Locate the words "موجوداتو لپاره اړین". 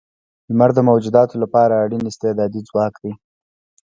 0.89-2.03